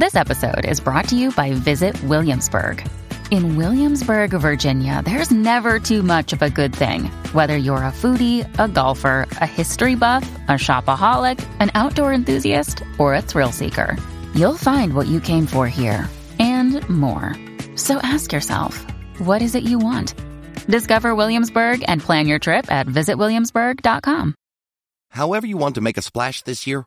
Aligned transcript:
This 0.00 0.16
episode 0.16 0.64
is 0.64 0.80
brought 0.80 1.08
to 1.08 1.14
you 1.14 1.30
by 1.30 1.52
Visit 1.52 2.02
Williamsburg. 2.04 2.82
In 3.30 3.56
Williamsburg, 3.56 4.30
Virginia, 4.30 5.02
there's 5.04 5.30
never 5.30 5.78
too 5.78 6.02
much 6.02 6.32
of 6.32 6.40
a 6.40 6.48
good 6.48 6.74
thing. 6.74 7.10
Whether 7.34 7.58
you're 7.58 7.84
a 7.84 7.92
foodie, 7.92 8.48
a 8.58 8.66
golfer, 8.66 9.28
a 9.42 9.46
history 9.46 9.96
buff, 9.96 10.22
a 10.48 10.52
shopaholic, 10.52 11.38
an 11.60 11.70
outdoor 11.74 12.14
enthusiast, 12.14 12.82
or 12.96 13.14
a 13.14 13.20
thrill 13.20 13.52
seeker, 13.52 13.94
you'll 14.34 14.56
find 14.56 14.94
what 14.94 15.06
you 15.06 15.20
came 15.20 15.44
for 15.44 15.68
here 15.68 16.08
and 16.38 16.80
more. 16.88 17.36
So 17.76 17.98
ask 18.02 18.32
yourself, 18.32 18.78
what 19.18 19.42
is 19.42 19.54
it 19.54 19.64
you 19.64 19.78
want? 19.78 20.14
Discover 20.66 21.14
Williamsburg 21.14 21.84
and 21.88 22.00
plan 22.00 22.26
your 22.26 22.38
trip 22.38 22.72
at 22.72 22.86
visitwilliamsburg.com. 22.86 24.34
However 25.10 25.46
you 25.46 25.58
want 25.58 25.74
to 25.74 25.82
make 25.82 25.98
a 25.98 26.02
splash 26.02 26.40
this 26.40 26.66
year, 26.66 26.86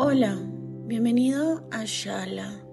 Hola, 0.00 0.38
bienvenido 0.86 1.66
a 1.72 1.82
Shala, 1.84 2.64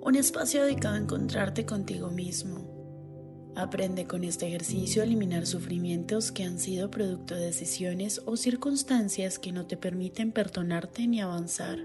un 0.00 0.14
espacio 0.14 0.64
dedicado 0.64 0.94
a 0.94 0.98
encontrarte 0.98 1.66
contigo 1.66 2.08
mismo. 2.08 3.52
Aprende 3.54 4.06
con 4.06 4.24
este 4.24 4.46
ejercicio 4.46 5.02
a 5.02 5.04
eliminar 5.04 5.44
sufrimientos 5.44 6.32
que 6.32 6.42
han 6.42 6.58
sido 6.58 6.90
producto 6.90 7.34
de 7.34 7.44
decisiones 7.44 8.22
o 8.24 8.38
circunstancias 8.38 9.38
que 9.38 9.52
no 9.52 9.66
te 9.66 9.76
permiten 9.76 10.32
perdonarte 10.32 11.06
ni 11.06 11.20
avanzar. 11.20 11.80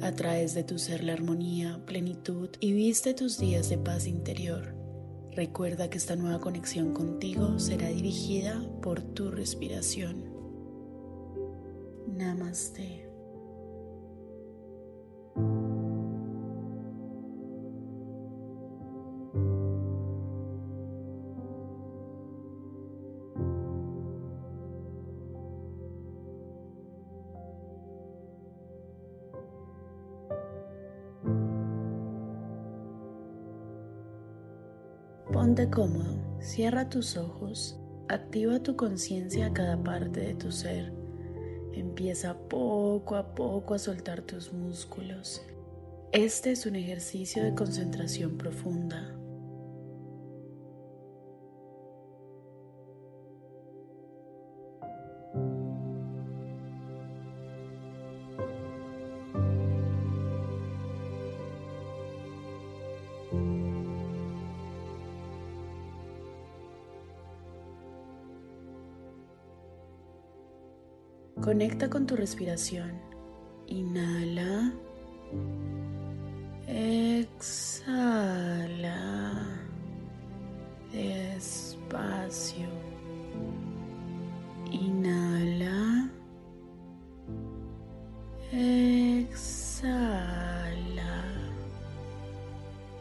Atraes 0.00 0.54
de 0.54 0.64
tu 0.64 0.78
ser 0.78 1.04
la 1.04 1.12
armonía, 1.12 1.84
plenitud 1.84 2.48
y 2.60 2.72
viste 2.72 3.12
tus 3.12 3.38
días 3.38 3.68
de 3.68 3.76
paz 3.76 4.06
interior. 4.06 4.74
Recuerda 5.32 5.90
que 5.90 5.98
esta 5.98 6.16
nueva 6.16 6.40
conexión 6.40 6.94
contigo 6.94 7.58
será 7.58 7.88
dirigida 7.88 8.66
por 8.80 9.02
tu 9.02 9.30
respiración. 9.30 10.24
Namaste. 12.06 13.07
Ponte 35.32 35.68
cómodo, 35.68 36.16
cierra 36.40 36.88
tus 36.88 37.18
ojos, 37.18 37.78
activa 38.08 38.62
tu 38.62 38.76
conciencia 38.76 39.48
a 39.48 39.52
cada 39.52 39.76
parte 39.76 40.20
de 40.20 40.34
tu 40.34 40.50
ser. 40.50 40.90
Empieza 41.74 42.34
poco 42.48 43.14
a 43.14 43.34
poco 43.34 43.74
a 43.74 43.78
soltar 43.78 44.22
tus 44.22 44.54
músculos. 44.54 45.42
Este 46.12 46.52
es 46.52 46.64
un 46.64 46.76
ejercicio 46.76 47.44
de 47.44 47.54
concentración 47.54 48.38
profunda. 48.38 49.17
Conecta 71.48 71.88
con 71.88 72.04
tu 72.06 72.14
respiración. 72.14 72.92
Inhala. 73.68 74.70
Exhala. 76.66 78.18
Despacio. 80.92 82.68
Inhala. 84.70 86.10
Exhala. 88.52 89.94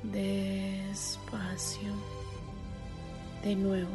Despacio. 0.03 1.91
De 3.43 3.57
nuevo. 3.57 3.91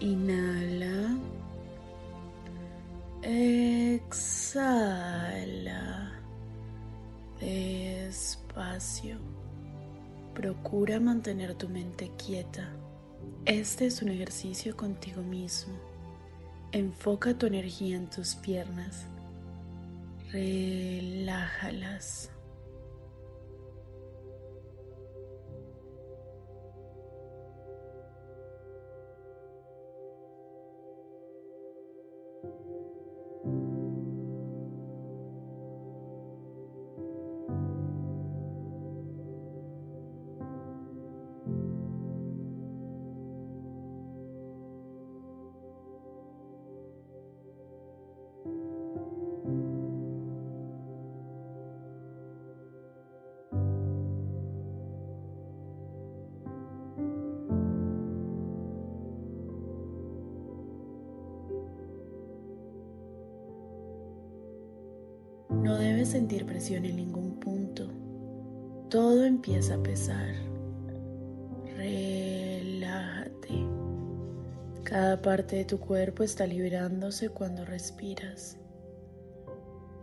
Inhala. 0.00 1.16
Exhala 3.22 5.00
despacio. 7.38 9.18
Procura 10.34 10.98
mantener 10.98 11.54
tu 11.54 11.68
mente 11.68 12.10
quieta. 12.16 12.68
Este 13.44 13.86
es 13.86 14.02
un 14.02 14.08
ejercicio 14.08 14.76
contigo 14.76 15.22
mismo. 15.22 15.74
Enfoca 16.72 17.38
tu 17.38 17.46
energía 17.46 17.96
en 17.96 18.10
tus 18.10 18.34
piernas. 18.34 19.06
Relájalas. 20.32 22.31
Sentir 66.06 66.46
presión 66.46 66.84
en 66.84 66.96
ningún 66.96 67.38
punto. 67.40 67.88
Todo 68.88 69.24
empieza 69.24 69.74
a 69.74 69.82
pesar. 69.82 70.34
Relájate. 71.76 73.66
Cada 74.84 75.20
parte 75.22 75.56
de 75.56 75.64
tu 75.64 75.78
cuerpo 75.80 76.22
está 76.22 76.46
liberándose 76.46 77.30
cuando 77.30 77.64
respiras. 77.64 78.58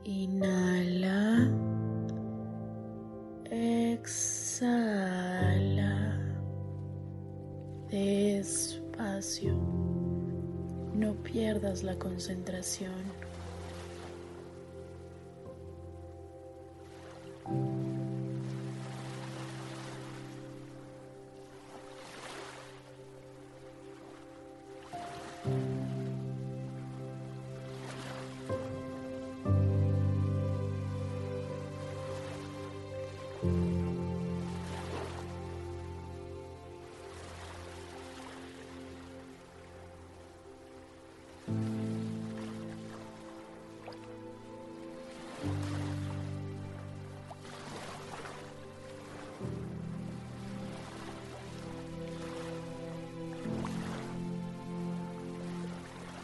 Inhala. 0.04 1.52
Exhala. 3.52 4.70
Despacio. 7.90 9.56
No 10.94 11.14
pierdas 11.24 11.84
la 11.84 11.96
concentración. 11.98 13.29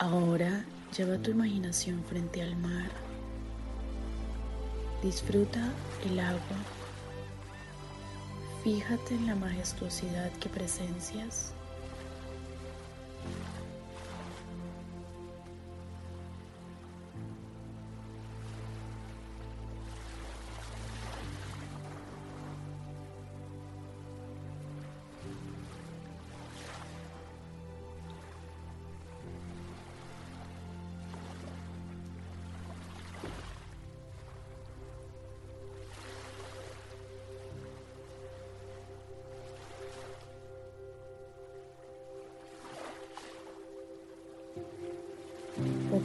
Ahora 0.05 0.63
lleva 0.95 1.17
tu 1.17 1.31
imaginación 1.31 2.03
frente 2.03 2.39
al 2.39 2.55
mar. 2.57 2.91
Disfruta 5.01 5.73
el 6.05 6.19
agua. 6.19 6.59
Fíjate 8.63 9.15
en 9.15 9.25
la 9.25 9.33
majestuosidad 9.33 10.31
que 10.33 10.47
presencias. 10.47 11.53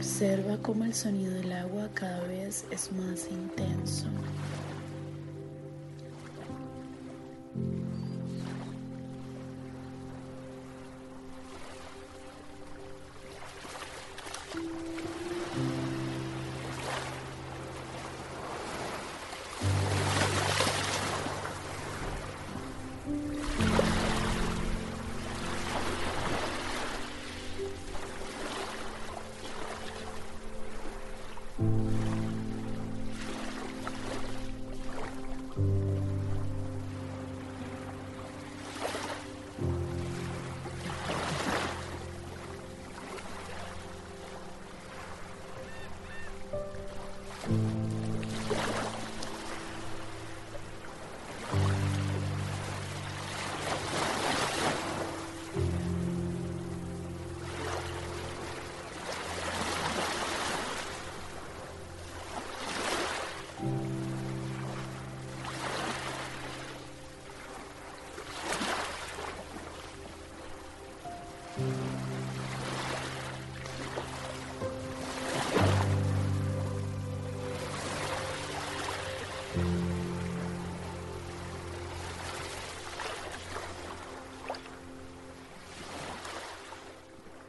Observa 0.01 0.57
cómo 0.63 0.83
el 0.83 0.95
sonido 0.95 1.31
del 1.31 1.51
agua 1.51 1.87
cada 1.93 2.23
vez 2.23 2.65
es 2.71 2.91
más 2.91 3.27
intenso. 3.29 4.07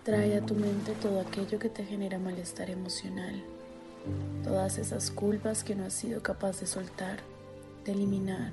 Trae 0.05 0.37
a 0.37 0.45
tu 0.45 0.57
mente 0.57 0.97
todo 1.01 1.21
aquello 1.21 1.61
que 1.61 1.69
te 1.69 1.85
genera 1.85 2.19
malestar 2.19 2.69
emocional, 2.71 3.41
todas 4.43 4.79
esas 4.79 5.13
culpas 5.13 5.63
que 5.63 5.77
no 5.77 5.85
has 5.85 5.93
sido 5.93 6.21
capaz 6.21 6.59
de 6.59 6.67
soltar, 6.67 7.21
de 7.85 7.93
eliminar, 7.93 8.51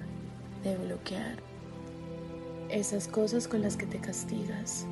de 0.63 0.77
bloquear, 0.77 1.37
esas 2.69 3.07
cosas 3.07 3.47
con 3.47 3.63
las 3.63 3.77
que 3.77 3.87
te 3.87 3.97
castigas. 3.97 4.85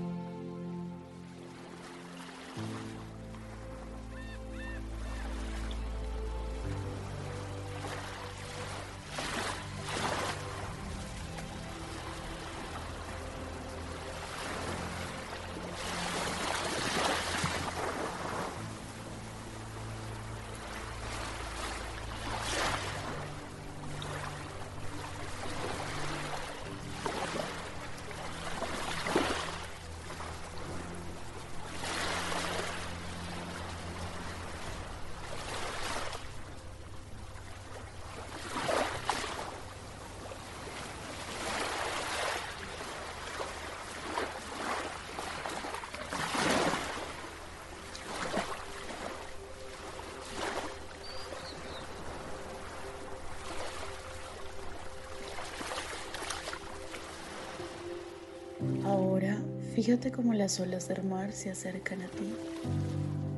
Fíjate 59.77 60.11
cómo 60.11 60.33
las 60.33 60.59
olas 60.59 60.87
del 60.87 61.03
mar 61.03 61.31
se 61.31 61.51
acercan 61.51 62.01
a 62.01 62.07
ti. 62.07 62.33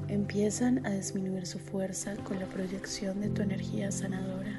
Empiezan 0.08 0.86
a 0.86 0.92
disminuir 0.92 1.46
su 1.46 1.60
fuerza 1.60 2.16
con 2.24 2.40
la 2.40 2.46
proyección 2.46 3.20
de 3.20 3.28
tu 3.28 3.42
energía 3.42 3.92
sanadora. 3.92 4.58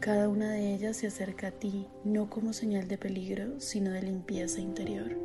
Cada 0.00 0.28
una 0.28 0.50
de 0.50 0.74
ellas 0.74 0.96
se 0.96 1.06
acerca 1.06 1.46
a 1.46 1.50
ti 1.52 1.86
no 2.02 2.28
como 2.28 2.52
señal 2.52 2.88
de 2.88 2.98
peligro, 2.98 3.60
sino 3.60 3.92
de 3.92 4.02
limpieza 4.02 4.60
interior. 4.60 5.16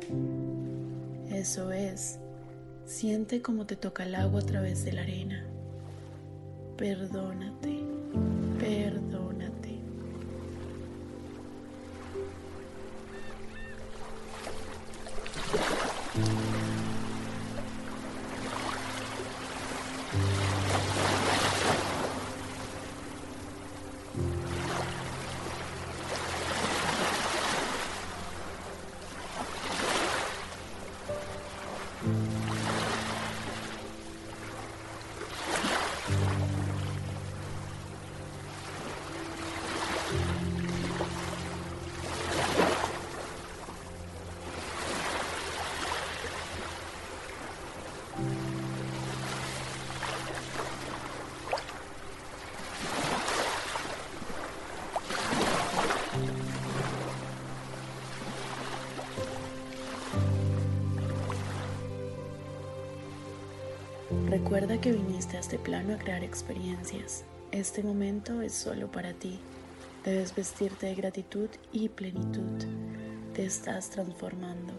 Eso 1.28 1.72
es, 1.72 2.20
siente 2.84 3.42
cómo 3.42 3.66
te 3.66 3.74
toca 3.74 4.04
el 4.04 4.14
agua 4.14 4.42
a 4.42 4.46
través 4.46 4.84
de 4.84 4.92
la 4.92 5.02
arena. 5.02 5.44
Perdónate, 6.76 7.80
perdónate. 8.60 9.25
Recuerda 64.38 64.78
que 64.78 64.92
viniste 64.92 65.38
a 65.38 65.40
este 65.40 65.58
plano 65.58 65.94
a 65.94 65.96
crear 65.96 66.22
experiencias. 66.22 67.24
Este 67.52 67.82
momento 67.82 68.42
es 68.42 68.52
solo 68.52 68.86
para 68.92 69.14
ti. 69.14 69.38
Debes 70.04 70.34
vestirte 70.34 70.84
de 70.84 70.94
gratitud 70.94 71.48
y 71.72 71.88
plenitud. 71.88 72.62
Te 73.32 73.46
estás 73.46 73.88
transformando. 73.88 74.74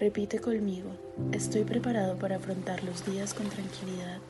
Repite 0.00 0.38
conmigo, 0.38 0.90
estoy 1.32 1.64
preparado 1.64 2.16
para 2.16 2.36
afrontar 2.36 2.84
los 2.84 3.04
días 3.04 3.34
con 3.34 3.48
tranquilidad. 3.48 4.20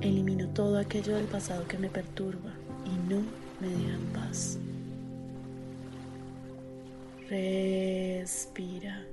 Elimino 0.00 0.48
todo 0.50 0.78
aquello 0.78 1.16
del 1.16 1.26
pasado 1.26 1.66
que 1.66 1.76
me 1.76 1.88
perturba 1.88 2.52
y 2.84 2.90
no 3.12 3.20
me 3.60 3.68
deja 3.68 3.94
en 3.94 4.06
paz. 4.12 4.58
Respira. 7.28 9.04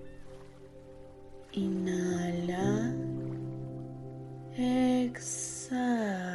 Inhala. 1.53 2.93
Exhala. 4.55 6.30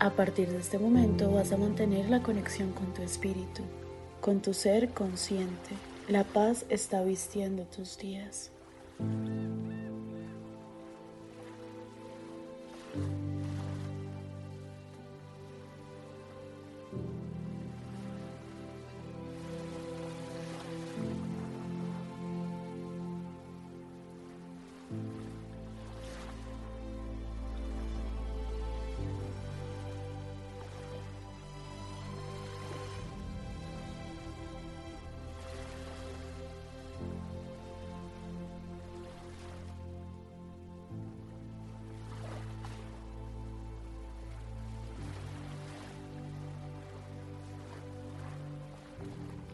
A 0.00 0.10
partir 0.10 0.48
de 0.48 0.58
este 0.58 0.78
momento 0.78 1.30
vas 1.30 1.52
a 1.52 1.56
mantener 1.56 2.10
la 2.10 2.22
conexión 2.22 2.72
con 2.72 2.92
tu 2.92 3.02
espíritu, 3.02 3.62
con 4.20 4.40
tu 4.40 4.52
ser 4.52 4.90
consciente. 4.90 5.70
La 6.08 6.24
paz 6.24 6.66
está 6.68 7.02
vistiendo 7.02 7.64
tus 7.64 7.96
días. 7.96 8.50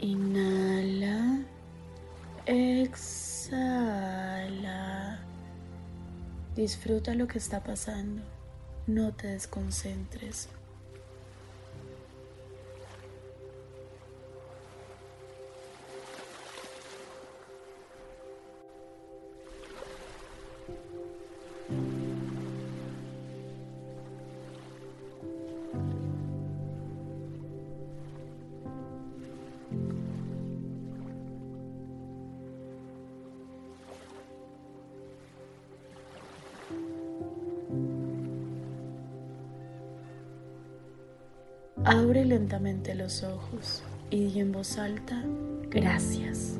Inhala, 0.02 1.44
exhala. 2.46 3.60
Disfruta 6.56 7.14
lo 7.14 7.26
que 7.26 7.36
está 7.36 7.62
pasando. 7.62 8.22
No 8.86 9.12
te 9.12 9.26
desconcentres. 9.26 10.48
Abre 41.92 42.24
lentamente 42.24 42.94
los 42.94 43.24
ojos 43.24 43.82
y 44.10 44.26
di 44.26 44.38
en 44.38 44.52
voz 44.52 44.78
alta, 44.78 45.24
gracias. 45.70 46.54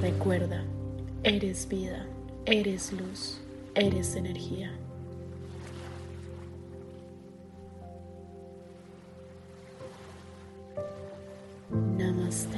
Recuerda, 0.00 0.62
eres 1.24 1.66
vida, 1.66 2.06
eres 2.46 2.92
luz, 2.92 3.40
eres 3.74 4.14
energía. 4.14 4.70
Namaste. 11.98 12.57